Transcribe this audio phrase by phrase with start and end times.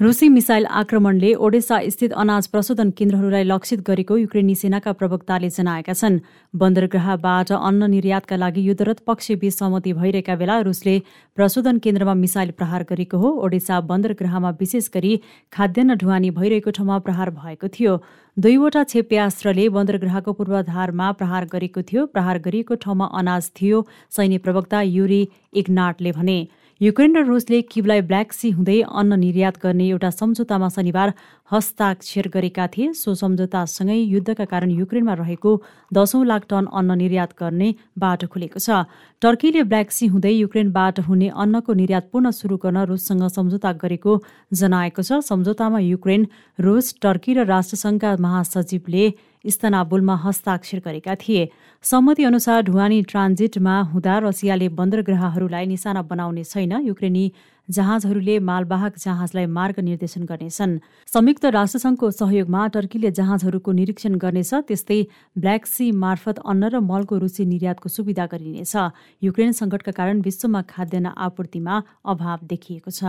[0.00, 6.18] रुसी missile आक्रमणले Odesa स्थित अनाज प्रशोधन केन्द्रहरूलाई लक्षित गरेको युक्रेनी सेनाका प्रवक्ताले जनाएका छन्।
[6.54, 10.98] बन्दरगाहबाट अन्न निर्यातका लागि युद्धरत पक्षबीच सहमति भइरहेका बेला रुसले
[11.38, 15.12] प्रशोधन केन्द्रमा मिसाइल प्रहार गरेको हो। ओडेसा बन्दरगाहमा विशेष गरी
[15.52, 17.96] खाद्यान्न ढुवानी भइरहेको ठाउँमा प्रहार भएको थियो।
[18.36, 25.22] दुईवटा क्षेप्यास्त्रले बन्दरगाहको पूर्वाधारमा प्रहार गरेको थियो। प्रहार गरिएको ठाउँमा अनाज थियो सैन्य प्रवक्ता युरी
[25.54, 26.38] इग्नाटले भने।
[26.84, 31.12] युक्रेन र रुसले किबलाई ब्ल्याक सी हुँदै अन्न निर्यात गर्ने एउटा सम्झौतामा शनिबार
[31.50, 35.52] हस्ताक्षर गरेका थिए। सो सम्झौतासँगै युद्धका कारण युक्रेनमा रहेको
[35.90, 38.84] दसौँ लाख टन अन्न निर्यात गर्ने बाटो खुलेको छ।
[39.22, 44.12] टर्कीले ब्ल्याक सी हुँदै युक्रेनबाट हुने अन्नको निर्यात पुनः सुरु गर्न रुससँग सम्झौता गरेको
[44.52, 46.28] जनाएको छ। सम्झौतामा युक्रेन
[46.58, 49.06] रुस टर्की र राष्ट्रसङ्घका महासचिवले
[49.44, 51.48] इस्तनाबुलमा हस्ताक्षर गरेका थिए।
[51.84, 57.24] सहमति अनुसार ढुवानी ट्रान्जिटमा हुँदा रसियाले बन्दरग्राहहरूलाई निशाना बनाउने छैन। युक्रेनी
[57.68, 60.72] जहाजहरूले मालवाहक जहाजलाई मार्ग निर्देशन गर्नेछन्।
[61.08, 65.00] संयुक्त राष्ट्रसङ्घको सहयोगमा टर्कीले जहाजहरूको निरीक्षण गर्नेछ। त्यस्तै
[65.38, 68.74] ब्ल्याक सी मार्फत अन्न र मलको रुसी निर्यातको सुविधा गरिनेछ।
[69.22, 73.00] युक्रेन सङ्कटका कारण विश्वमा खाद्यान्न आपूर्तिमा अभाव देखिएको छ।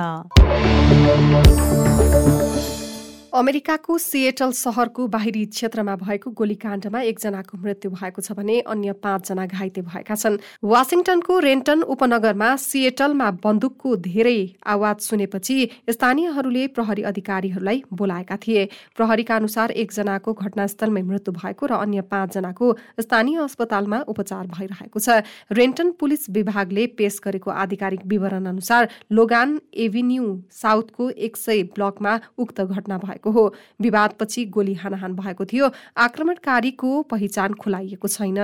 [3.35, 9.81] अमेरिकाको सिएटल सहरको बाहिरी क्षेत्रमा भएको गोलीकाण्डमा एकजनाको मृत्यु भएको छ भने अन्य पाँचजना घाइते
[9.83, 15.57] भएका छन्। वासिङटनको रेन्टन उपनगरमा सिएटलमा बन्दुकको धेरै आवाज सुनेपछि
[15.89, 18.63] स्थानीयहरूले प्रहरी अधिकारीहरूलाई बोलाएका थिए।
[18.95, 25.91] प्रहरीका अनुसार एकजनाको घटनास्थलमै मृत्यु भएको र अन्य पाँचजनाको स्थानीय अस्पतालमा उपचार भइरहेको छ। रेन्टन
[25.99, 33.03] पुलिस विभागले पेश गरेको आधिकारिक विवरण अनुसार लोगान एभिन्यू साउथको एक सय ब्लकमा उक्त घटना
[33.03, 38.37] भएको भएको हो। विवादपछि गोली हानाहान भएको थियो। आक्रमणकारीको पहिचान खुलाइएको छैन।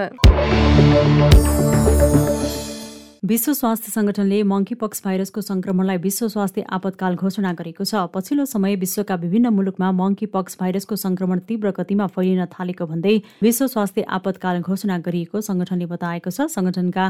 [3.21, 9.15] विश्व स्वास्थ्य संगठनले मङ्कीपक्स भाइरसको संक्रमणलाई विश्व स्वास्थ्य आपतकाल घोषणा गरेको छ। पछिल्लो समय विश्वका
[9.15, 15.41] विभिन्न मुलुकमा मङ्कीपक्स भाइरसको संक्रमण तीव्र गतिमा फैलिन थालेको भन्दै विश्व स्वास्थ्य आपतकाल घोषणा गरिएको
[15.41, 17.05] संगठनले बताएको छ। संगठनका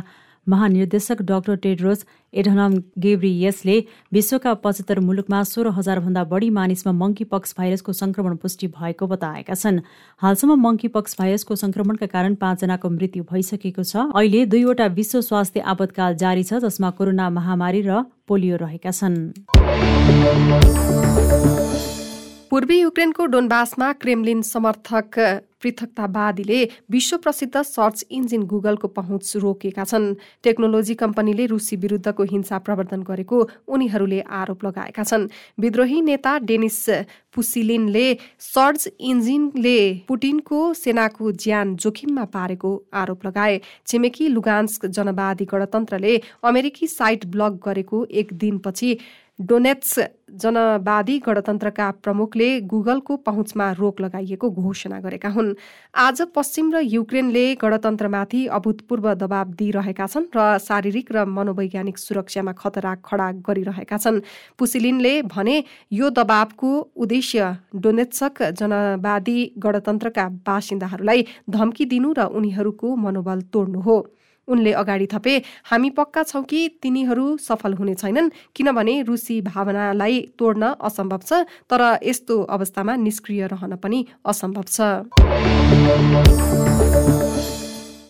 [0.48, 3.78] महानिर्देशक डाक्टर टेड्रोस एडहनम गेब्रियसले
[4.14, 9.80] विश्वका पचहत्तर मुलुकमा सोह्र हजारभन्दा बढी मानिसमा मङ्की पक्स भाइरसको संक्रमण पुष्टि भएको बताएका छन्।
[10.22, 16.16] हालसम्म मङ्की पक्स भाइरसको संक्रमणका कारण पाँचजनाको मृत्यु भइसकेको छ। अहिले दुईवटा विश्व स्वास्थ्य आपतकाल
[16.18, 19.18] जारी छ जसमा कोरोना महामारी र पोलियो रहेका छन्।
[22.50, 25.20] पूर्वी युक्रेनको डोनबासमा क्रेमलिन समर्थक
[25.62, 30.14] पृथकतावादीले विश्व प्रसिद्ध सर्च इन्जिन गुगलको पहुँच रोकेका छन्।
[30.44, 35.28] टेक्नोलोजी कम्पनीले रुसी विरुद्धको हिंसा प्रवर्धन गरेको उनीहरूले आरोप लगाएका छन्।
[35.60, 36.80] विद्रोही नेता डेनिस
[37.34, 38.08] पुसिलिनले
[38.40, 39.78] सर्च इन्जिनले
[40.08, 48.06] पुटिनको सेनाको ज्यान जोखिममा पारेको आरोप लगाए। छिमेकी लुगान्स्क जनवादी गणतन्त्रले अमेरिकी साइट ब्लक गरेको
[48.12, 48.98] एक दिनपछि
[49.42, 50.00] डोनेट्स
[50.42, 55.54] जनवादी गणतन्त्रका प्रमुखले गुगलको पहुँचमा रोक लगाइएको घोषणा गरेका हुन्।
[55.96, 62.94] आज पश्चिम र युक्रेनले गणतन्त्रमाथि अभूतपूर्व दबाव दिइरहेका छन् र शारीरिक र मनोवैज्ञानिक सुरक्षामा खतरा
[63.02, 64.22] खडा गरिरहेका छन्।
[64.60, 65.58] पुसिलिनले भने
[65.92, 73.98] यो दबावको उद्देश्य डोनेट्सक जनवादी गणतन्त्रका बासिन्दाहरूलाई धम्की दिनु र उनीहरूको मनोबल तोड्नु हो।
[74.48, 78.30] उनले अगाडि थपे हामी पक्का छौँ कि तिनीहरू सफल हुने छैनन्?
[78.56, 81.34] किनभने रुसी भावनालाई तोड्न असम्भव छ
[81.70, 84.82] तर यस्तो अवस्थामा निष्क्रिय रहन पनि असम्भव छ।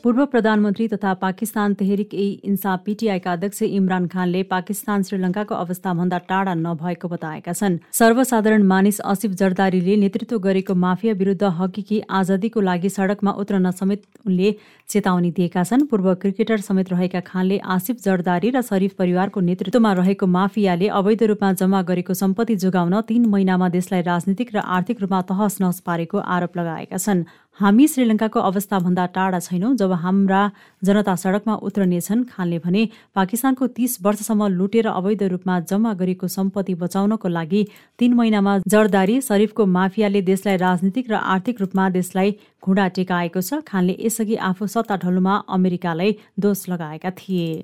[0.03, 6.53] पूर्व प्रधानमन्त्री तथा पाकिस्तान तेहरिक ए इन्साफ पीटीआईका अध्यक्ष इमरान खानले पाकिस्तान श्रीलङ्काको अवस्थाभन्दा टाढा
[6.55, 13.31] नभएको बताएका छन्। सर्वसाधारण मानिस असिफ जरदारीले नेतृत्व गरेको माफिया विरुद्ध हकीकी आजादीको लागि सडकमा
[13.43, 14.55] उत्रन समेत उनले
[14.89, 20.27] चेतावनी दिएका छन्। पूर्व क्रिकेटर समेत रहेका खानले आसिफ जरदारी र शरीफ परिवारको नेतृत्वमा रहेको
[20.37, 25.61] माफियाले अवैध रूपमा जम्मा गरेको सम्पत्ति जोगाउन तीन महिनामा देशलाई राजनीतिक र आर्थिक रूपमा तहस
[25.61, 27.25] नहस पारेको आरोप लगाएका छन्।
[27.61, 30.41] हामी श्रीलङ्काको अवस्थाभन्दा टाढा छैनौँ जब हाम्रा
[30.83, 32.81] जनता सडकमा उत्रनेछन् खानले भने
[33.15, 37.61] पाकिस्तानको तीस वर्षसम्म लुटेर अवैध रूपमा जम्मा गरेको सम्पत्ति बचाउनको लागि
[37.99, 42.29] तीन महिनामा जरदारी शरीफको माफियाले देशलाई राजनीतिक र आर्थिक रूपमा देशलाई
[42.65, 47.63] घुँडा टेकाएको छ। खानले यसअघि आफू सत्ता ढल्नुमा अमेरिकालाई दोष लगाएका थिए।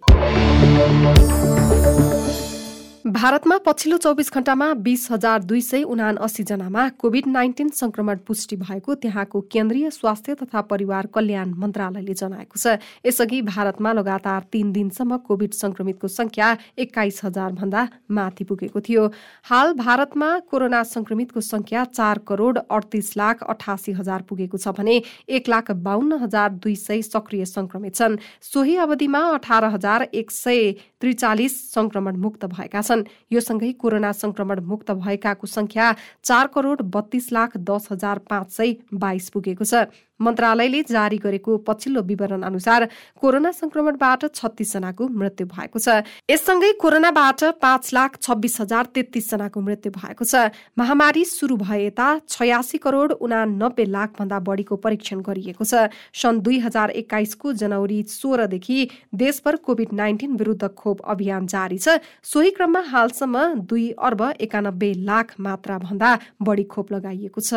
[3.08, 8.56] भारतमा पछिल्लो चौबिस घण्टामा बिस हजार दुई सय उना अस्सी जनामा कोभिड नाइन्टिन संक्रमण पुष्टि
[8.58, 12.76] भएको त्यहाँको केन्द्रीय स्वास्थ्य तथा परिवार कल्याण मन्त्रालयले जनाएको छ।
[13.06, 19.08] यसअघि भारतमा लगातार तीन दिनसम्म कोभिड संक्रमितको संख्या एक्काइस हजार भन्दा माथि पुगेको थियो।
[19.46, 25.48] हाल भारतमा कोरोना संक्रमितको संख्या चार करोड अडतिस लाख अठासी हजार पुगेको छ भने एक
[25.48, 31.58] लाख बाहन्न हजार दुई सय सक्रिय संक्रमित छन्। सोही अवधिमा अठार हजार एक सय त्रिचालिस
[31.72, 37.32] संक्रमण मुक्त भएका छन्। छन्। यो सँगै कोरोना संक्रमण मुक्त भएकाको संख्या चार करोड बत्तीस
[37.32, 39.86] लाख दस हजार पाँच सय बाइस पुगेको छ।
[40.20, 42.88] मन्त्रालयले जारी गरेको पछिल्लो विवरण अनुसार
[43.22, 45.88] कोरोना संक्रमणबाट छत्तीस जनाको मृत्यु भएको छ।
[46.30, 52.08] यससँगै कोरोनाबाट पाँच लाख छब्बिस हजार तेत्तिस जनाको मृत्यु भएको छ। महामारी सुरु भए यता
[52.28, 58.80] छयासी करोड उनानब्बे लाख भन्दा बढीको परीक्षण गरिएको छ। सन् दुई हजार एक्काइसको जनवरी सोह्रदेखि
[59.16, 65.28] देशभर कोभिड नाइन्टिन विरुद्ध खोप अभियान जारी छ। सोही क्रममा हालसम्म दुई अर्ब एकानब्बे लाख
[65.40, 66.10] मात्रा भन्दा
[66.42, 67.54] बढी खोप लगाइएको छ।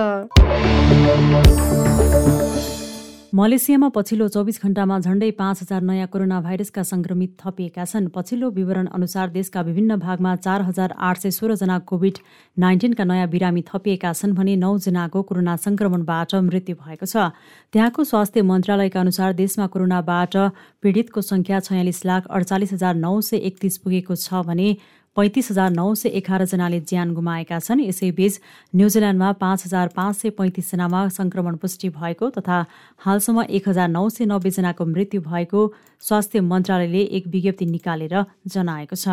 [3.31, 8.87] मलेसियामा पछिल्लो चौबिस घण्टामा झण्डै पाँच हजार नयाँ कोरोना भाइरसका संक्रमित थपिएका छन्। पछिल्लो विवरण
[8.91, 12.19] अनुसार देशका विभिन्न भागमा चार हजार आठ सय सोह्रजना कोभिड
[12.57, 17.31] नाइन्टिनका नयाँ बिरामी थपिएका छन् भने नौजनाको कोरोना संक्रमणबाट मृत्यु भएको छ।
[17.71, 20.37] त्यहाँको स्वास्थ्य मन्त्रालयका अनुसार देशमा कोरोनाबाट
[20.83, 24.75] पीडितको संख्या छयालिस लाख अडचालिस हजार नौ सय एकतिस पुगेको छ भने
[25.21, 28.41] पैँतिस हजार नौ सय एघारजनाले ज्यान गुमाएका छन्। यसैबीच
[28.77, 32.65] न्युजिल्यान्डमा पाँच हजार पाँच सय पैँतिसजनामा संक्रमण पुष्टि भएको तथा
[33.05, 35.61] हालसम्म एक हजार नौ सय नब्बेजनाको मृत्यु भएको
[36.01, 38.15] स्वास्थ्य मन्त्रालयले एक विज्ञप्ति निकालेर
[38.49, 39.05] जनाएको छ।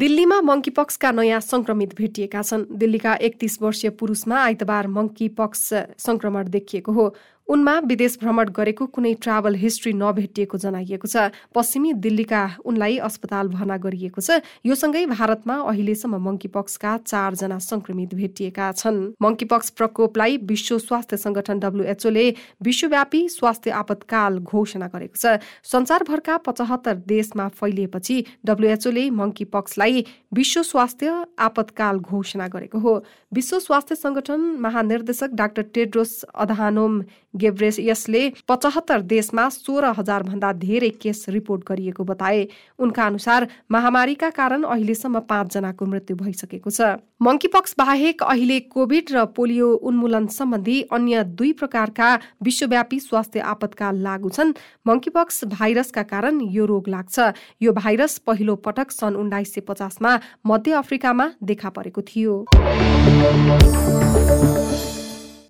[0.00, 5.66] दिल्लीमा मङ्कीपक्सका नयाँ संक्रमित भेटिएका छन्। दिल्लीका एकतिस वर्षीय पुरुषमा आइतबार मङ्कीपक्स
[5.98, 7.04] संक्रमण देखिएको हो।
[7.50, 13.76] उनमा विदेश भ्रमण गरेको कुनै ट्राभल हिस्ट्री नभेटिएको जनाइएको छ। पश्चिमी दिल्लीका उनलाई अस्पताल भर्ना
[13.76, 21.16] गरिएको छ। यो सँगै भारतमा अहिलेसम्म मङ्कीपक्सका चारजना संक्रमित भेटिएका छन्। मङ्कीपक्स प्रकोपलाई विश्व स्वास्थ्य
[21.16, 22.26] संगठन डब्लुएचओले
[22.62, 28.16] विश्वव्यापी स्वास्थ्य आपतकाल घोषणा गरेको छ। संसारभरका पचहत्तर देशमा फैलिएपछि
[28.46, 30.04] डब्लुएचओले मङ्कीपक्सलाई
[30.38, 32.94] विश्व स्वास्थ्य आपतकाल घोषणा गरेको हो।
[33.34, 37.02] विश्व स्वास्थ्य संगठन महानिर्देशक डाक्टर टेड्रोस अधानोम
[37.40, 42.40] गेब्रेस यसले पचहत्तर देशमा सोह्र हजार भन्दा धेरै केस रिपोर्ट गरिएको बताए।
[42.78, 46.80] उनका अनुसार महामारीका कारण अहिलेसम्म पाँचजनाको मृत्यु भइसकेको छ।
[47.20, 52.08] मङ्कीपक्स बाहेक अहिले कोभिड र पोलियो उन्मूलन सम्बन्धी अन्य दुई प्रकारका
[52.42, 54.56] विश्वव्यापी स्वास्थ्य आपतकाल लागू छन्।
[54.86, 57.16] मङ्कीपक्स भाइरसका कारण यो रोग लाग्छ।
[57.62, 60.12] यो भाइरस पहिलो पटक सन् उन्नाइस सय पचासमा
[60.46, 62.34] मध्य अफ्रिकामा देखा परेको थियो।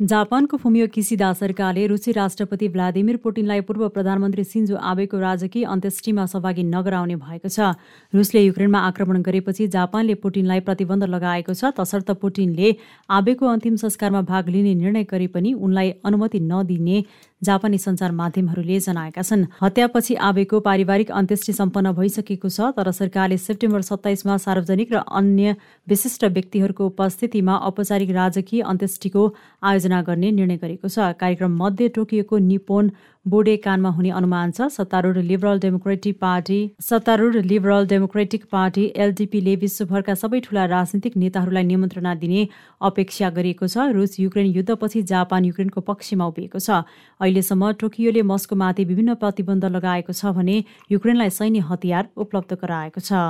[0.00, 6.62] जापानको फुमियो किसिदा सरकारले रुसी राष्ट्रपति भ्लादिमिर पुटिनलाई पूर्व प्रधानमन्त्री सिन्जो आबेको राजकीय अन्त्येष्टिमा सहभागी
[6.64, 7.76] नगराउने भएको छ।
[8.12, 12.74] रुसले युक्रेनमा आक्रमण गरेपछि जापानले पुटिनलाई प्रतिबन्ध लगाएको छ। तसर्थ पुटिनले
[13.10, 17.04] आबेको अन्तिम संस्कारमा भाग लिने निर्णय गरे पनि उनलाई अनुमति नदिने
[17.42, 23.80] जापानी सञ्चार माध्यमहरूले जनाएका छन्। हत्यापछि आबेको पारिवारिक अन्त्येष्टि सम्पन्न भइसकेको छ तर सरकारले सेप्टेम्बर
[23.82, 25.56] सत्ताइसमा सार्वजनिक र अन्य
[25.86, 29.22] विशिष्ट व्यक्तिहरूको उपस्थितिमा औपचारिक राजकीय अन्त्येष्टिको
[29.62, 32.90] आयोजना गर्ने निर्णय गरेको छ। कार्यक्रम मध्ये टोकियोको निपोन
[33.26, 40.40] बोडेकानमा हुने अनुमान छ। सत्तारूढ लिबरल डेमोक्रेटिक पार्टी सत्तारूढ लिबरल डेमोक्रेटिक पार्टी एलडिपीले विश्वभरका सबै
[40.40, 42.46] ठूला राजनीतिक नेताहरूलाई निमन्त्रणा दिने
[42.82, 46.80] अपेक्षा गरिएको छ। रुस युक्रेन युद्धपछि जापान युक्रेनको पक्षमा उभिएको छ।
[47.20, 50.56] अहिलेसम्म टोकियोले मस्कोमाथि विभिन्न प्रतिबन्ध लगाएको छ भने
[50.90, 53.20] युक्रेनलाई सैन्य हतियार उपलब्ध गराएको छ।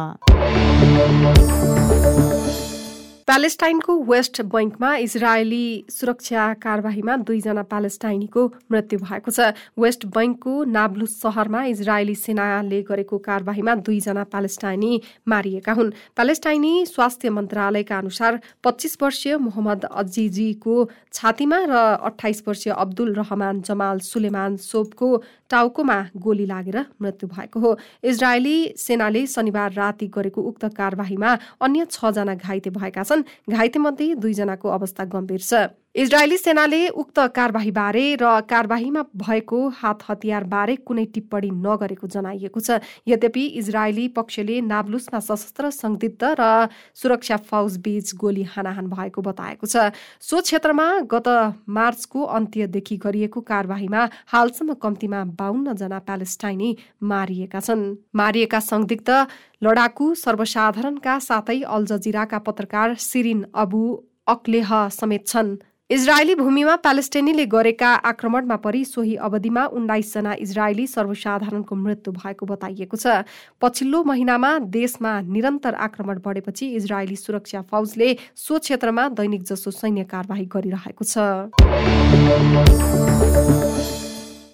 [3.30, 8.42] प्यालेस्टाइनको वेस्ट बैङ्कमा इजरायली सुरक्षा कारवाहीमा दुईजना प्यालेस्टाइनीको
[8.72, 14.92] मृत्यु भएको छ। वेस्ट बैङ्कको नाब्लुस सहरमा इजरायली सेनाले गरेको कारवाहीमा दुईजना प्यालेस्टाइनी
[15.30, 20.74] मारिएका हुन्। प्यालेस्टाइनी स्वास्थ्य मन्त्रालयका अनुसार पच्चिस वर्षीय मोहम्मद अजिजीको
[21.14, 21.78] छातीमा र
[22.10, 25.12] अठाइस वर्षीय अब्दुल रहमान जमाल सुलेमान सोबको
[25.50, 27.70] टाउकोमा गोली लागेर मृत्यु भएको हो।
[28.02, 31.30] इजरायली सेनाले शनिबार राति गरेको उक्त कारवाहीमा
[31.62, 33.18] अन्य छजना घाइते भएका छन्।
[33.50, 35.54] घाइतेमध्ये दुईजनाको अवस्था गम्भीर छ।
[35.94, 43.44] इजरायली सेनाले उक्त कारवाहीबारे र कारवाहीमा भएको हात हतियारबारे कुनै टिप्पणी नगरेको जनाइएको छ। यद्यपि
[43.58, 49.90] इजरायली पक्षले नाब्लुसमा सशस्त्र संदिग्ध र सुरक्षा फौज बीच गोली हानाहान भएको बताएको छ।
[50.22, 51.28] सो क्षेत्रमा गत
[51.68, 56.70] मार्चको अन्त्यदेखि गरिएको कारवाहीमा हालसम्म कम्तीमा बाहन्न जना प्यालेस्टाइनी
[57.04, 57.82] मारिएका छन्।
[58.14, 59.10] मारिएका संदिग्ध
[59.58, 63.82] लडाकु सर्वसाधारणका साथै अल जजिराका पत्रकार सिरिन अबु
[64.28, 65.50] अक्लेह समेत छन्।
[65.90, 73.26] इजरायली भूमिमा प्यालेस्टेनीले गरेका आक्रमणमा परि सोही अवधिमा उन्नाइसजना इजरायली सर्वसाधारणको मृत्यु भएको बताइएको छ।
[73.58, 80.46] पछिल्लो महिनामा देशमा निरन्तर आक्रमण बढेपछि इजरायली सुरक्षा फौजले सो क्षेत्रमा दैनिक जसो सैन्य कारवाही
[80.54, 81.18] गरिरहेको छ।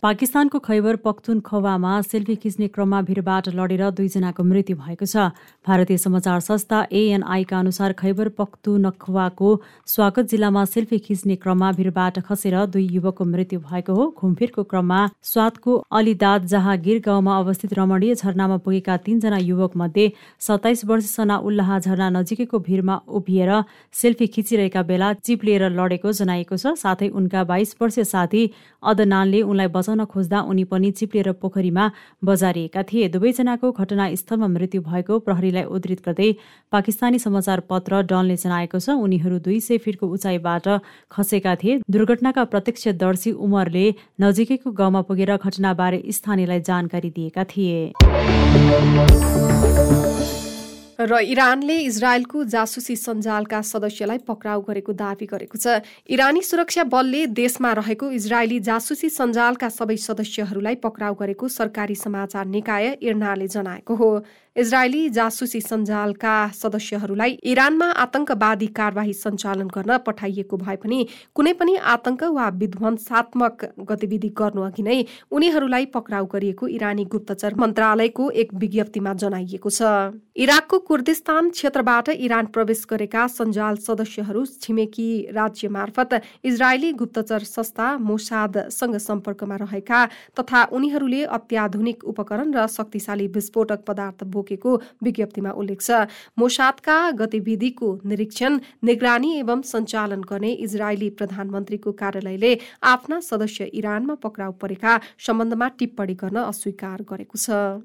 [0.06, 5.22] पाकिस्तानको खैबर पख्तुनखवामा सेल्फी खिच्ने क्रममा भिडबाट लडेर दुईजनाको मृत्यु भएको छ।
[5.66, 9.48] भारतीय समाचार संस्था एएनआईका अनुसार खैबर पख्तुनखवाको
[9.86, 15.75] स्वागत जिल्लामा सेल्फी खिच्ने क्रममा भिडबाट खसेर दुई युवकको मृत्यु भएको हो। घुमफिरको क्रममा स्वादको
[15.92, 20.06] अलिदाद जहागिर गाउँमा अवस्थित रमणीय झरनामा पुगेका तीनजना युवक मध्ये
[20.40, 23.52] सत्ताइस वर्ष सना उल्लाह झरना नजिकैको भिरमा उभिएर
[23.94, 28.46] सेल्फी खिचिरहेका बेला चिप्लिएर लडेको जनाइएको छ। साथै उनका बाइस वर्षीय साथी
[28.86, 31.90] अदनानले उनलाई बचाउन खोज्दा उनी पनि चिप्लिएर पोखरीमा
[32.24, 36.30] बजारिएका थिए। दुवैजनाको घटनास्थलमा मृत्यु भएको प्रहरीलाई उद्धित गर्दै
[36.72, 40.68] पाकिस्तानी समाचार पत्र डनले जनाएको छ उनीहरू दुई सय फिटको उचाइबाट
[41.10, 43.86] खसेका थिए। दुर्घटनाका प्रत्यक्षदर्शी उमरले
[44.20, 47.92] नजिकैको गाउँमा पुगेर घटनाबारे स्थानीयलाई जानकारी दिएका थिए।
[50.98, 57.72] र इरानले इजरायलको जासुसी सञ्जालका सदस्यलाई पक्राउ गरेको दावी गरेको छ। इरानी सुरक्षा बलले देशमा
[57.76, 64.10] रहेको इजरायली जासुसी सञ्जालका सबै सदस्यहरूलाई पक्राउ गरेको सरकारी समाचार निकाय इर्नाले जनाएको हो।
[64.56, 71.00] इजरायली जासुसी सञ्जालका सदस्यहरूलाई इरानमा आतंकवादी कारवाही सञ्चालन गर्न पठाइएको भए पनि
[71.36, 74.96] कुनै पनि आतंक वा विध्वंसात्मक गतिविधि गर्नु अघि नै
[75.30, 79.90] उनीहरूलाई पक्राउ गरिएको इरानी गुप्तचर मन्त्रालयको एक विज्ञप्तिमा जनाइएको छ।
[80.36, 88.96] इराकको कुर्दिस्तान क्षेत्रबाट इरान प्रवेश गरेका सञ्जाल सदस्यहरू छिमेकी राज्य मार्फत इजरायली गुप्तचर संस्था मोसादसँग
[89.02, 90.00] सम्पर्कमा रहेका
[90.40, 96.06] तथा उनीहरूले अत्याधुनिक उपकरण र शक्तिशाली विस्फोटक पदार्थ बोकेको विज्ञप्तिमा उल्लेख छ।
[96.38, 102.52] मोसादका गतिविधिको निरीक्षण निगरानी एवं सञ्चालन गर्ने इजरायली प्रधानमन्त्रीको कार्यालयले
[102.86, 104.92] आफ्ना सदस्य इरानमा पक्राउ परेका
[105.26, 107.82] सम्बन्धमा टिप्पणी गर्न अस्वीकार गरेको छ।